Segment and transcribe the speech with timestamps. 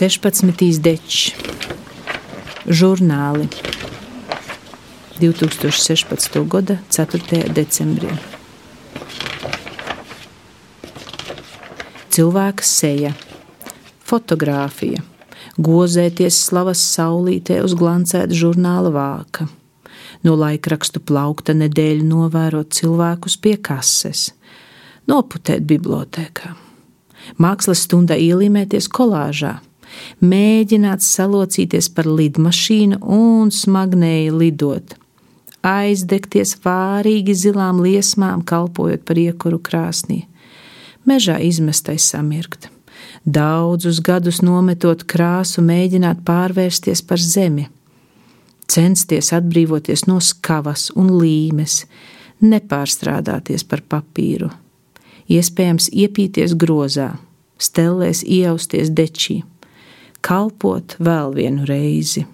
[0.00, 0.80] 16.
[0.80, 1.34] dečs,
[2.64, 3.50] žurnāli
[5.20, 6.40] 2016.
[6.48, 7.52] gada 4.
[7.52, 8.08] decembrī.
[12.08, 13.12] Cilvēka seja,
[14.00, 15.04] fotografija,
[15.60, 19.52] gozēties slavas saulītē uz glancēta žurnāla vāka.
[20.24, 24.30] No laikrakstu plaukta nedēļu novērot cilvēkus pie kases,
[25.04, 26.56] noputēt bibliotēkā,
[27.36, 29.58] mākslas stundā ielīmēties kolāžā
[30.20, 34.94] mēģināt salocīties par lidmašīnu un smagnēji lidot,
[35.66, 40.24] aizdegties vārīgi zilām liesmām, kalpojot par iekuru krāsnī,
[41.08, 42.70] mežā izmestai samirkt,
[43.24, 47.68] daudzus gadus nometot krāsu, mēģināt pārvērsties par zemi,
[48.70, 51.84] censties atbrīvoties no skavas un līmes,
[52.40, 54.48] nepārstrādāties par papīru,
[55.28, 57.12] iespējams iepīties grozā,
[57.60, 59.42] stellēs iejausties dečī
[60.26, 62.26] kalpot vēl vienu reizi.